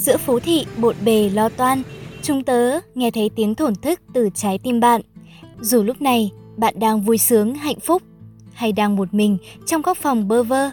Giữa 0.00 0.16
phố 0.16 0.40
thị 0.40 0.66
bộn 0.78 0.96
bề 1.04 1.30
lo 1.30 1.48
toan, 1.48 1.82
chúng 2.22 2.44
tớ 2.44 2.80
nghe 2.94 3.10
thấy 3.10 3.30
tiếng 3.36 3.54
thổn 3.54 3.74
thức 3.74 4.00
từ 4.14 4.28
trái 4.34 4.58
tim 4.58 4.80
bạn. 4.80 5.00
Dù 5.60 5.82
lúc 5.82 6.02
này 6.02 6.30
bạn 6.56 6.74
đang 6.80 7.02
vui 7.02 7.18
sướng, 7.18 7.54
hạnh 7.54 7.80
phúc 7.80 8.02
hay 8.52 8.72
đang 8.72 8.96
một 8.96 9.14
mình 9.14 9.38
trong 9.66 9.82
góc 9.82 9.98
phòng 9.98 10.28
bơ 10.28 10.42
vơ. 10.42 10.70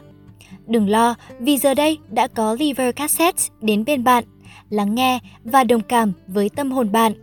Đừng 0.67 0.89
lo 0.89 1.15
vì 1.39 1.57
giờ 1.57 1.73
đây 1.73 1.97
đã 2.11 2.27
có 2.27 2.53
Liver 2.59 2.95
Cassette 2.95 3.43
đến 3.61 3.85
bên 3.85 4.03
bạn, 4.03 4.23
lắng 4.69 4.95
nghe 4.95 5.19
và 5.43 5.63
đồng 5.63 5.81
cảm 5.81 6.11
với 6.27 6.49
tâm 6.49 6.71
hồn 6.71 6.91
bạn. 6.91 7.13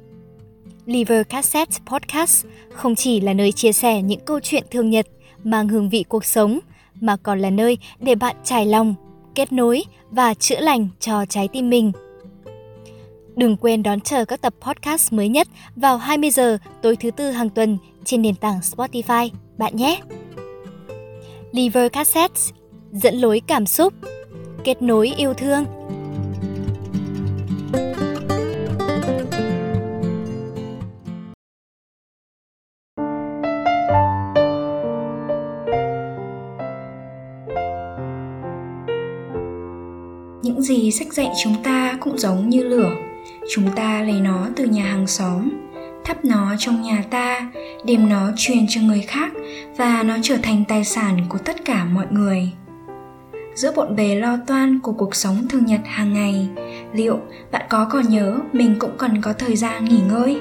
Liver 0.86 1.26
Cassette 1.28 1.78
Podcast 1.86 2.46
không 2.72 2.94
chỉ 2.94 3.20
là 3.20 3.32
nơi 3.32 3.52
chia 3.52 3.72
sẻ 3.72 4.02
những 4.02 4.20
câu 4.20 4.40
chuyện 4.40 4.64
thường 4.70 4.90
nhật 4.90 5.06
mang 5.44 5.68
hương 5.68 5.90
vị 5.90 6.04
cuộc 6.08 6.24
sống, 6.24 6.58
mà 7.00 7.16
còn 7.16 7.40
là 7.40 7.50
nơi 7.50 7.78
để 8.00 8.14
bạn 8.14 8.36
trải 8.44 8.66
lòng, 8.66 8.94
kết 9.34 9.52
nối 9.52 9.84
và 10.14 10.34
chữa 10.34 10.60
lành 10.60 10.88
cho 11.00 11.24
trái 11.28 11.48
tim 11.48 11.70
mình. 11.70 11.92
Đừng 13.36 13.56
quên 13.56 13.82
đón 13.82 14.00
chờ 14.00 14.24
các 14.24 14.40
tập 14.40 14.54
podcast 14.60 15.12
mới 15.12 15.28
nhất 15.28 15.48
vào 15.76 15.96
20 15.96 16.30
giờ 16.30 16.58
tối 16.82 16.96
thứ 16.96 17.10
tư 17.10 17.30
hàng 17.30 17.50
tuần 17.50 17.78
trên 18.04 18.22
nền 18.22 18.34
tảng 18.34 18.58
Spotify 18.60 19.30
bạn 19.58 19.76
nhé. 19.76 20.00
Liver 21.52 21.92
Cassette 21.92 22.40
dẫn 22.92 23.14
lối 23.14 23.42
cảm 23.46 23.66
xúc, 23.66 23.92
kết 24.64 24.82
nối 24.82 25.12
yêu 25.16 25.34
thương. 25.34 25.64
Những 40.44 40.62
gì 40.62 40.90
sách 40.90 41.12
dạy 41.12 41.30
chúng 41.42 41.62
ta 41.62 41.96
cũng 42.00 42.18
giống 42.18 42.48
như 42.48 42.62
lửa. 42.62 42.90
Chúng 43.54 43.64
ta 43.76 44.02
lấy 44.02 44.20
nó 44.20 44.48
từ 44.56 44.64
nhà 44.64 44.84
hàng 44.84 45.06
xóm, 45.06 45.50
thắp 46.04 46.24
nó 46.24 46.54
trong 46.58 46.82
nhà 46.82 47.04
ta, 47.10 47.50
đem 47.84 48.08
nó 48.08 48.30
truyền 48.36 48.66
cho 48.68 48.80
người 48.80 49.00
khác 49.00 49.32
và 49.76 50.02
nó 50.02 50.16
trở 50.22 50.36
thành 50.42 50.64
tài 50.68 50.84
sản 50.84 51.18
của 51.28 51.38
tất 51.38 51.64
cả 51.64 51.84
mọi 51.84 52.06
người. 52.10 52.50
Giữa 53.54 53.72
bộn 53.76 53.96
bề 53.96 54.14
lo 54.14 54.38
toan 54.46 54.80
của 54.80 54.92
cuộc 54.92 55.14
sống 55.14 55.48
thường 55.48 55.66
nhật 55.66 55.80
hàng 55.84 56.12
ngày, 56.12 56.48
liệu 56.92 57.20
bạn 57.52 57.66
có 57.70 57.84
còn 57.90 58.08
nhớ 58.08 58.38
mình 58.52 58.76
cũng 58.78 58.92
cần 58.98 59.20
có 59.20 59.32
thời 59.32 59.56
gian 59.56 59.84
nghỉ 59.84 60.00
ngơi? 60.08 60.38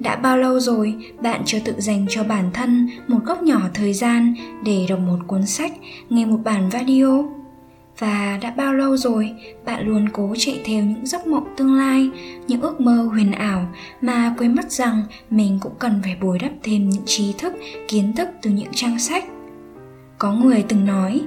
Đã 0.00 0.16
bao 0.16 0.38
lâu 0.38 0.60
rồi 0.60 0.94
bạn 1.20 1.42
chưa 1.46 1.58
tự 1.64 1.74
dành 1.78 2.06
cho 2.10 2.24
bản 2.24 2.50
thân 2.54 2.88
một 3.08 3.18
góc 3.24 3.42
nhỏ 3.42 3.60
thời 3.74 3.92
gian 3.92 4.34
để 4.64 4.86
đọc 4.88 4.98
một 4.98 5.18
cuốn 5.26 5.46
sách, 5.46 5.72
nghe 6.08 6.26
một 6.26 6.38
bản 6.44 6.70
radio? 6.72 7.41
Và 7.98 8.38
đã 8.42 8.50
bao 8.50 8.74
lâu 8.74 8.96
rồi 8.96 9.34
bạn 9.64 9.86
luôn 9.86 10.08
cố 10.12 10.34
chạy 10.38 10.60
theo 10.64 10.84
những 10.84 11.06
giấc 11.06 11.26
mộng 11.26 11.54
tương 11.56 11.74
lai, 11.74 12.10
những 12.46 12.60
ước 12.60 12.80
mơ 12.80 13.08
huyền 13.12 13.32
ảo 13.32 13.68
mà 14.00 14.34
quên 14.38 14.54
mất 14.54 14.72
rằng 14.72 15.02
mình 15.30 15.58
cũng 15.60 15.74
cần 15.78 16.00
phải 16.02 16.16
bồi 16.20 16.38
đắp 16.38 16.52
thêm 16.62 16.88
những 16.88 17.02
trí 17.06 17.34
thức, 17.38 17.52
kiến 17.88 18.12
thức 18.16 18.28
từ 18.42 18.50
những 18.50 18.72
trang 18.72 18.98
sách. 18.98 19.24
Có 20.18 20.32
người 20.32 20.64
từng 20.68 20.86
nói, 20.86 21.20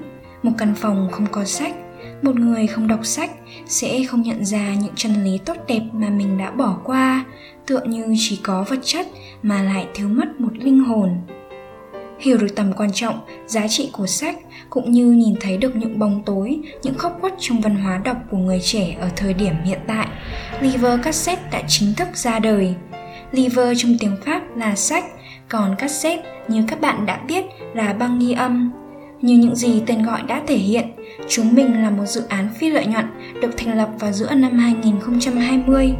một 0.43 0.51
căn 0.57 0.73
phòng 0.75 1.09
không 1.11 1.25
có 1.31 1.45
sách, 1.45 1.75
một 2.21 2.35
người 2.35 2.67
không 2.67 2.87
đọc 2.87 3.05
sách 3.05 3.31
sẽ 3.65 4.03
không 4.03 4.21
nhận 4.21 4.45
ra 4.45 4.73
những 4.73 4.93
chân 4.95 5.23
lý 5.23 5.37
tốt 5.37 5.57
đẹp 5.67 5.81
mà 5.93 6.09
mình 6.09 6.37
đã 6.37 6.51
bỏ 6.51 6.77
qua, 6.83 7.25
tựa 7.65 7.81
như 7.87 8.15
chỉ 8.17 8.39
có 8.43 8.65
vật 8.69 8.79
chất 8.83 9.07
mà 9.43 9.61
lại 9.63 9.87
thiếu 9.93 10.07
mất 10.07 10.41
một 10.41 10.51
linh 10.57 10.79
hồn 10.79 11.09
hiểu 12.19 12.37
được 12.37 12.55
tầm 12.55 12.73
quan 12.73 12.91
trọng 12.93 13.19
giá 13.45 13.67
trị 13.67 13.89
của 13.93 14.07
sách 14.07 14.35
cũng 14.69 14.91
như 14.91 15.11
nhìn 15.11 15.35
thấy 15.41 15.57
được 15.57 15.75
những 15.75 15.99
bóng 15.99 16.23
tối 16.25 16.59
những 16.83 16.95
khóc 16.97 17.17
khuất 17.21 17.33
trong 17.39 17.61
văn 17.61 17.75
hóa 17.75 18.01
đọc 18.03 18.17
của 18.31 18.37
người 18.37 18.59
trẻ 18.63 18.97
ở 18.99 19.09
thời 19.15 19.33
điểm 19.33 19.53
hiện 19.65 19.79
tại. 19.87 20.07
Liver 20.61 20.99
cassette 21.03 21.49
đã 21.51 21.61
chính 21.67 21.93
thức 21.93 22.07
ra 22.13 22.39
đời. 22.39 22.75
Liver 23.31 23.81
trong 23.81 23.97
tiếng 23.99 24.17
pháp 24.25 24.57
là 24.57 24.75
sách 24.75 25.03
còn 25.49 25.75
cassette 25.75 26.23
như 26.47 26.63
các 26.67 26.81
bạn 26.81 27.05
đã 27.05 27.17
biết 27.27 27.45
là 27.73 27.93
băng 27.93 28.19
ghi 28.19 28.31
âm. 28.31 28.71
Như 29.21 29.37
những 29.37 29.55
gì 29.55 29.83
tên 29.85 30.03
gọi 30.03 30.21
đã 30.27 30.41
thể 30.47 30.57
hiện, 30.57 30.85
chúng 31.29 31.55
mình 31.55 31.83
là 31.83 31.89
một 31.89 32.05
dự 32.05 32.23
án 32.29 32.49
phi 32.59 32.69
lợi 32.69 32.85
nhuận 32.85 33.05
được 33.41 33.57
thành 33.57 33.77
lập 33.77 33.89
vào 33.99 34.11
giữa 34.11 34.33
năm 34.33 34.57
2020 34.57 35.93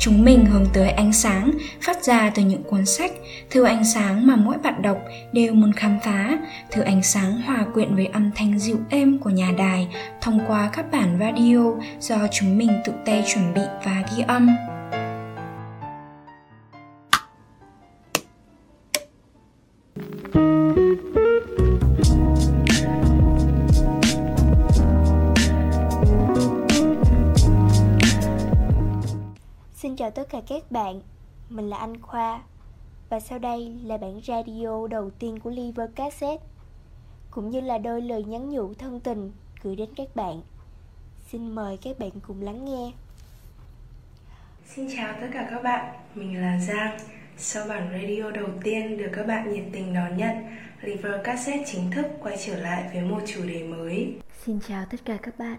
Chúng 0.00 0.24
mình 0.24 0.44
hướng 0.44 0.66
tới 0.72 0.90
ánh 0.90 1.12
sáng 1.12 1.50
phát 1.80 2.04
ra 2.04 2.30
từ 2.34 2.42
những 2.42 2.62
cuốn 2.62 2.86
sách, 2.86 3.10
thứ 3.50 3.64
ánh 3.64 3.84
sáng 3.84 4.26
mà 4.26 4.36
mỗi 4.36 4.58
bạn 4.58 4.82
đọc 4.82 4.98
đều 5.32 5.54
muốn 5.54 5.72
khám 5.72 5.98
phá, 6.04 6.38
thứ 6.70 6.82
ánh 6.82 7.02
sáng 7.02 7.40
hòa 7.40 7.66
quyện 7.74 7.94
với 7.94 8.06
âm 8.06 8.30
thanh 8.34 8.58
dịu 8.58 8.76
êm 8.90 9.18
của 9.18 9.30
nhà 9.30 9.52
đài 9.58 9.88
thông 10.20 10.40
qua 10.48 10.70
các 10.72 10.92
bản 10.92 11.16
radio 11.20 11.72
do 12.00 12.16
chúng 12.32 12.58
mình 12.58 12.70
tự 12.84 12.92
tay 13.06 13.24
chuẩn 13.34 13.54
bị 13.54 13.62
và 13.84 14.04
ghi 14.16 14.24
âm. 14.26 14.48
Chào 30.00 30.10
tất 30.10 30.28
cả 30.28 30.40
các 30.48 30.70
bạn, 30.70 31.00
mình 31.48 31.70
là 31.70 31.76
Anh 31.76 32.00
Khoa 32.02 32.42
Và 33.08 33.20
sau 33.20 33.38
đây 33.38 33.76
là 33.84 33.96
bản 33.96 34.20
radio 34.26 34.86
đầu 34.90 35.10
tiên 35.10 35.38
của 35.38 35.50
Liver 35.50 35.90
Cassette 35.94 36.44
Cũng 37.30 37.50
như 37.50 37.60
là 37.60 37.78
đôi 37.78 38.02
lời 38.02 38.24
nhắn 38.24 38.50
nhủ 38.50 38.74
thân 38.74 39.00
tình 39.00 39.32
gửi 39.62 39.76
đến 39.76 39.88
các 39.96 40.16
bạn. 40.16 40.42
Xin 41.30 41.54
mời 41.54 41.78
các 41.82 41.98
bạn 41.98 42.10
cùng 42.26 42.42
lắng 42.42 42.64
nghe. 42.64 42.92
Xin 44.66 44.88
chào 44.96 45.14
tất 45.20 45.26
cả 45.32 45.48
các 45.50 45.62
bạn, 45.62 45.94
mình 46.14 46.42
là 46.42 46.58
Giang. 46.58 46.98
Sau 47.36 47.66
bản 47.68 47.88
radio 47.92 48.30
đầu 48.30 48.48
tiên 48.64 48.98
được 48.98 49.10
các 49.16 49.26
bạn 49.26 49.52
nhiệt 49.52 49.64
tình 49.72 49.94
đón 49.94 50.16
nhận 50.16 50.36
Liver 50.80 51.14
Cassette 51.24 51.64
chính 51.66 51.90
thức 51.90 52.06
quay 52.20 52.36
trở 52.46 52.56
lại 52.56 52.90
với 52.92 53.02
một 53.02 53.20
chủ 53.26 53.42
đề 53.46 53.62
mới. 53.62 54.14
Xin 54.44 54.60
chào 54.68 54.84
tất 54.90 54.98
cả 55.04 55.18
các 55.22 55.38
bạn 55.38 55.58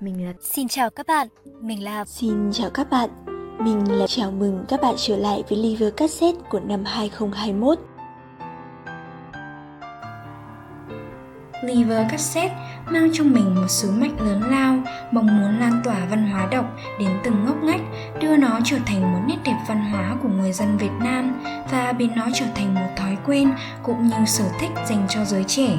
Mình 0.00 0.26
là 0.26 0.32
Xin 0.42 0.68
chào 0.68 0.90
các 0.90 1.06
bạn, 1.06 1.28
mình 1.60 1.84
là 1.84 2.04
Xin 2.04 2.50
chào 2.52 2.70
các 2.74 2.90
bạn, 2.90 3.35
mình 3.66 3.98
là 3.98 4.06
chào 4.06 4.30
mừng 4.30 4.64
các 4.68 4.80
bạn 4.82 4.94
trở 4.98 5.16
lại 5.16 5.44
với 5.48 5.58
Liver 5.58 5.94
Cassette 5.96 6.38
của 6.48 6.60
năm 6.60 6.84
2021. 6.84 7.78
Liver 11.62 12.10
Cassette 12.10 12.54
mang 12.90 13.10
trong 13.12 13.32
mình 13.32 13.54
một 13.54 13.68
sứ 13.68 13.90
mệnh 13.90 14.20
lớn 14.20 14.42
lao, 14.50 14.76
mong 15.10 15.26
muốn 15.26 15.60
lan 15.60 15.80
tỏa 15.84 16.06
văn 16.10 16.30
hóa 16.30 16.48
đọc 16.50 16.64
đến 16.98 17.10
từng 17.24 17.44
ngóc 17.44 17.56
ngách, 17.62 17.80
đưa 18.20 18.36
nó 18.36 18.60
trở 18.64 18.76
thành 18.86 19.12
một 19.12 19.20
nét 19.28 19.38
đẹp 19.44 19.58
văn 19.68 19.90
hóa 19.90 20.16
của 20.22 20.28
người 20.28 20.52
dân 20.52 20.76
Việt 20.78 20.92
Nam 21.00 21.42
và 21.70 21.92
biến 21.92 22.10
nó 22.16 22.26
trở 22.34 22.46
thành 22.54 22.74
một 22.74 22.90
thói 22.96 23.16
quen 23.26 23.54
cũng 23.82 24.06
như 24.06 24.24
sở 24.26 24.44
thích 24.60 24.70
dành 24.88 25.06
cho 25.08 25.24
giới 25.24 25.44
trẻ. 25.44 25.78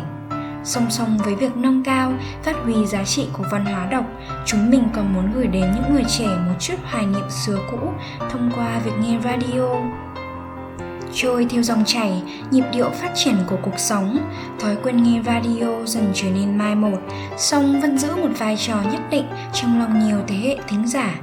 Song 0.68 0.86
song 0.90 1.18
với 1.18 1.36
việc 1.36 1.58
nâng 1.58 1.84
cao, 1.84 2.14
phát 2.44 2.56
huy 2.64 2.86
giá 2.86 3.04
trị 3.04 3.28
của 3.34 3.44
văn 3.52 3.66
hóa 3.66 3.88
đọc, 3.92 4.06
chúng 4.46 4.70
mình 4.70 4.84
còn 4.94 5.14
muốn 5.14 5.32
gửi 5.36 5.48
đến 5.48 5.72
những 5.76 5.94
người 5.94 6.04
trẻ 6.18 6.28
một 6.28 6.54
chút 6.60 6.76
hoài 6.84 7.06
niệm 7.06 7.30
xưa 7.30 7.60
cũ 7.72 7.78
thông 8.32 8.52
qua 8.56 8.80
việc 8.86 8.92
nghe 9.02 9.20
radio. 9.24 9.68
Trôi 11.14 11.48
theo 11.50 11.64
dòng 11.64 11.84
chảy, 11.86 12.22
nhịp 12.52 12.64
điệu 12.74 12.90
phát 12.90 13.12
triển 13.16 13.36
của 13.50 13.58
cuộc 13.62 13.78
sống, 13.80 14.18
thói 14.60 14.76
quen 14.84 15.04
nghe 15.04 15.22
radio 15.26 15.86
dần 15.86 16.12
trở 16.14 16.30
nên 16.30 16.58
mai 16.58 16.76
một, 16.76 17.00
song 17.38 17.82
vẫn 17.82 17.98
giữ 17.98 18.16
một 18.16 18.32
vai 18.38 18.58
trò 18.58 18.76
nhất 18.92 19.02
định 19.12 19.26
trong 19.54 19.80
lòng 19.80 20.00
nhiều 20.00 20.18
thế 20.28 20.36
hệ 20.36 20.58
thính 20.68 20.88
giả 20.88 21.16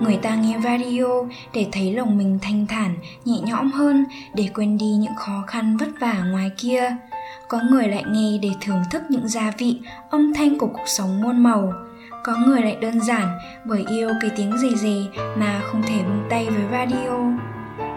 người 0.00 0.16
ta 0.16 0.34
nghe 0.34 0.58
radio 0.64 1.06
để 1.52 1.66
thấy 1.72 1.92
lòng 1.92 2.18
mình 2.18 2.38
thanh 2.42 2.66
thản 2.66 2.96
nhẹ 3.24 3.38
nhõm 3.44 3.72
hơn 3.72 4.04
để 4.34 4.48
quên 4.54 4.78
đi 4.78 4.86
những 4.86 5.14
khó 5.16 5.44
khăn 5.46 5.76
vất 5.76 5.88
vả 6.00 6.24
ngoài 6.30 6.50
kia 6.58 6.96
có 7.48 7.60
người 7.70 7.88
lại 7.88 8.04
nghe 8.08 8.38
để 8.42 8.50
thưởng 8.60 8.82
thức 8.90 9.02
những 9.08 9.28
gia 9.28 9.52
vị, 9.58 9.80
âm 10.10 10.34
thanh 10.34 10.58
của 10.58 10.66
cuộc 10.66 10.86
sống 10.86 11.22
muôn 11.22 11.42
màu. 11.42 11.72
Có 12.24 12.36
người 12.46 12.62
lại 12.62 12.76
đơn 12.80 13.00
giản, 13.00 13.38
bởi 13.64 13.84
yêu 13.88 14.10
cái 14.20 14.30
tiếng 14.36 14.58
gì 14.58 14.76
gì 14.76 15.08
mà 15.36 15.60
không 15.64 15.82
thể 15.82 16.02
buông 16.02 16.26
tay 16.30 16.46
với 16.50 16.64
radio. 16.72 17.18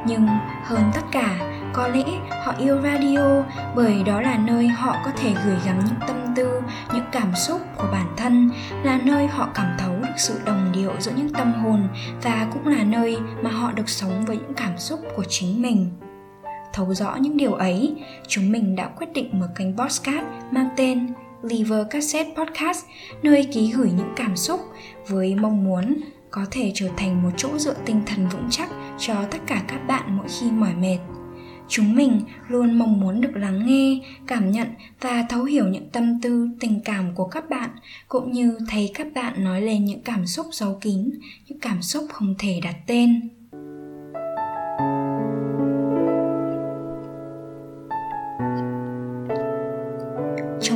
Nhưng 0.05 0.27
hơn 0.63 0.91
tất 0.93 1.01
cả, 1.11 1.57
có 1.73 1.87
lẽ 1.87 2.03
họ 2.43 2.53
yêu 2.59 2.81
radio 2.83 3.43
bởi 3.75 4.03
đó 4.03 4.21
là 4.21 4.37
nơi 4.37 4.67
họ 4.67 4.95
có 5.05 5.11
thể 5.17 5.35
gửi 5.45 5.57
gắm 5.65 5.79
những 5.85 5.99
tâm 6.07 6.33
tư, 6.35 6.61
những 6.93 7.05
cảm 7.11 7.35
xúc 7.35 7.61
của 7.77 7.87
bản 7.91 8.07
thân, 8.17 8.49
là 8.83 8.99
nơi 9.03 9.27
họ 9.27 9.49
cảm 9.53 9.75
thấu 9.79 9.93
được 10.01 10.17
sự 10.17 10.39
đồng 10.45 10.71
điệu 10.73 10.91
giữa 10.99 11.11
những 11.15 11.29
tâm 11.29 11.53
hồn 11.53 11.87
và 12.23 12.47
cũng 12.53 12.67
là 12.67 12.83
nơi 12.83 13.17
mà 13.41 13.49
họ 13.49 13.71
được 13.71 13.89
sống 13.89 14.25
với 14.25 14.37
những 14.37 14.53
cảm 14.53 14.77
xúc 14.77 14.99
của 15.15 15.23
chính 15.29 15.61
mình 15.61 15.89
thấu 16.77 16.93
rõ 16.93 17.15
những 17.21 17.37
điều 17.37 17.53
ấy 17.53 17.95
chúng 18.27 18.51
mình 18.51 18.75
đã 18.75 18.87
quyết 18.87 19.07
định 19.13 19.29
mở 19.39 19.47
kênh 19.55 19.77
podcast 19.77 20.05
mang 20.51 20.69
tên 20.77 21.07
Liver 21.43 21.87
Cassette 21.89 22.33
Podcast 22.35 22.85
nơi 23.23 23.47
ký 23.53 23.71
gửi 23.71 23.91
những 23.97 24.13
cảm 24.15 24.35
xúc 24.35 24.59
với 25.07 25.35
mong 25.35 25.63
muốn 25.63 25.97
có 26.31 26.45
thể 26.51 26.71
trở 26.75 26.89
thành 26.97 27.23
một 27.23 27.29
chỗ 27.37 27.57
dựa 27.57 27.75
tinh 27.85 28.01
thần 28.05 28.29
vững 28.29 28.47
chắc 28.49 28.69
cho 28.99 29.15
tất 29.31 29.37
cả 29.47 29.63
các 29.67 29.87
bạn 29.87 30.17
mỗi 30.17 30.27
khi 30.39 30.51
mỏi 30.51 30.73
mệt 30.73 30.97
Chúng 31.69 31.95
mình 31.95 32.21
luôn 32.47 32.79
mong 32.79 32.99
muốn 32.99 33.21
được 33.21 33.35
lắng 33.35 33.65
nghe, 33.65 33.99
cảm 34.27 34.51
nhận 34.51 34.67
và 35.01 35.25
thấu 35.29 35.43
hiểu 35.43 35.67
những 35.67 35.89
tâm 35.89 36.21
tư, 36.21 36.49
tình 36.59 36.79
cảm 36.85 37.15
của 37.15 37.27
các 37.27 37.49
bạn 37.49 37.69
cũng 38.07 38.31
như 38.31 38.57
thấy 38.69 38.91
các 38.93 39.07
bạn 39.15 39.43
nói 39.43 39.61
lên 39.61 39.85
những 39.85 40.01
cảm 40.01 40.27
xúc 40.27 40.45
giấu 40.51 40.77
kín, 40.81 41.09
những 41.47 41.59
cảm 41.59 41.81
xúc 41.81 42.07
không 42.11 42.35
thể 42.39 42.59
đặt 42.63 42.75
tên. 42.87 43.29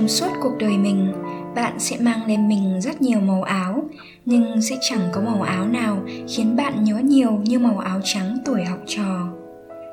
Trong 0.02 0.08
suốt 0.08 0.32
cuộc 0.42 0.58
đời 0.60 0.78
mình, 0.78 1.14
bạn 1.56 1.80
sẽ 1.80 1.98
mang 2.00 2.26
lên 2.28 2.48
mình 2.48 2.82
rất 2.82 3.02
nhiều 3.02 3.20
màu 3.20 3.44
áo 3.44 3.84
nhưng 4.26 4.62
sẽ 4.62 4.76
chẳng 4.82 5.10
có 5.12 5.22
màu 5.22 5.42
áo 5.42 5.68
nào 5.68 5.98
khiến 6.30 6.56
bạn 6.56 6.84
nhớ 6.84 6.96
nhiều 6.96 7.32
như 7.44 7.60
màu 7.60 7.78
áo 7.78 8.00
trắng 8.04 8.38
tuổi 8.46 8.64
học 8.64 8.80
trò. 8.88 9.28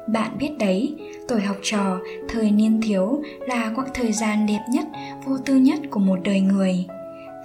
Bạn 0.06 0.38
biết 0.38 0.50
đấy 0.58 0.96
tuổi 1.28 1.40
học 1.40 1.56
trò 1.62 1.98
thời 2.28 2.50
niên 2.50 2.80
thiếu 2.82 3.22
là 3.48 3.72
quãng 3.76 3.88
thời 3.94 4.12
gian 4.12 4.46
đẹp 4.46 4.60
nhất 4.72 4.86
vô 5.26 5.36
tư 5.44 5.56
nhất 5.56 5.78
của 5.90 6.00
một 6.00 6.18
đời 6.24 6.40
người 6.40 6.84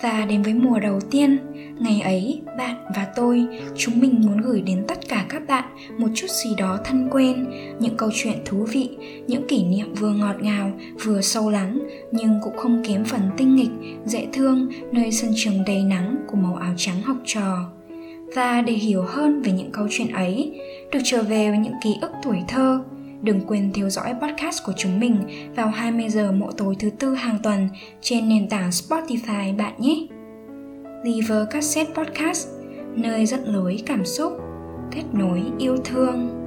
và 0.03 0.25
đến 0.29 0.41
với 0.41 0.53
mùa 0.53 0.79
đầu 0.79 0.99
tiên. 1.11 1.37
Ngày 1.79 2.01
ấy, 2.01 2.41
bạn 2.57 2.75
và 2.95 3.07
tôi, 3.15 3.47
chúng 3.75 3.99
mình 3.99 4.21
muốn 4.21 4.41
gửi 4.41 4.61
đến 4.61 4.83
tất 4.87 5.09
cả 5.09 5.25
các 5.29 5.47
bạn 5.47 5.63
một 5.97 6.07
chút 6.15 6.29
gì 6.29 6.49
đó 6.57 6.79
thân 6.83 7.09
quen, 7.11 7.45
những 7.79 7.97
câu 7.97 8.09
chuyện 8.13 8.37
thú 8.45 8.67
vị, 8.71 8.89
những 9.27 9.47
kỷ 9.47 9.63
niệm 9.63 9.93
vừa 9.93 10.11
ngọt 10.11 10.35
ngào, 10.41 10.71
vừa 11.03 11.21
sâu 11.21 11.49
lắng, 11.49 11.79
nhưng 12.11 12.39
cũng 12.43 12.57
không 12.57 12.83
kém 12.87 13.05
phần 13.05 13.21
tinh 13.37 13.55
nghịch, 13.55 13.71
dễ 14.05 14.27
thương, 14.33 14.69
nơi 14.91 15.11
sân 15.11 15.31
trường 15.35 15.63
đầy 15.65 15.83
nắng 15.83 16.15
của 16.27 16.37
màu 16.37 16.55
áo 16.55 16.73
trắng 16.77 17.01
học 17.01 17.17
trò. 17.25 17.69
Và 18.35 18.61
để 18.61 18.73
hiểu 18.73 19.03
hơn 19.07 19.41
về 19.41 19.51
những 19.51 19.71
câu 19.71 19.87
chuyện 19.91 20.11
ấy, 20.11 20.61
được 20.91 20.99
trở 21.03 21.23
về 21.23 21.49
với 21.49 21.59
những 21.59 21.73
ký 21.83 21.95
ức 22.01 22.11
tuổi 22.23 22.37
thơ 22.47 22.83
Đừng 23.23 23.41
quên 23.47 23.71
theo 23.73 23.89
dõi 23.89 24.13
podcast 24.21 24.63
của 24.65 24.73
chúng 24.77 24.99
mình 24.99 25.15
vào 25.55 25.67
20 25.67 26.09
giờ 26.09 26.31
mỗi 26.31 26.53
tối 26.57 26.75
thứ 26.79 26.89
tư 26.89 27.15
hàng 27.15 27.37
tuần 27.43 27.69
trên 28.01 28.29
nền 28.29 28.49
tảng 28.49 28.69
Spotify 28.69 29.57
bạn 29.57 29.73
nhé. 29.77 29.95
Liver 31.03 31.47
Cassette 31.51 31.93
Podcast, 31.93 32.47
nơi 32.95 33.25
dẫn 33.25 33.43
lối 33.45 33.83
cảm 33.85 34.05
xúc, 34.05 34.33
kết 34.91 35.03
nối 35.13 35.43
yêu 35.59 35.77
thương. 35.85 36.42